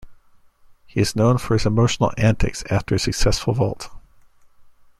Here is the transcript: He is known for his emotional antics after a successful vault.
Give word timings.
He 0.87 0.99
is 0.99 1.15
known 1.15 1.37
for 1.37 1.53
his 1.53 1.67
emotional 1.67 2.11
antics 2.17 2.63
after 2.71 2.95
a 2.95 2.99
successful 2.99 3.53
vault. 3.53 3.87